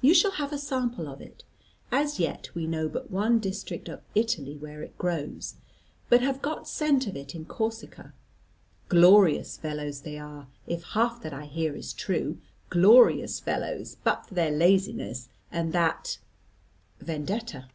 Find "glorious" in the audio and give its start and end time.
8.88-9.56, 12.70-13.40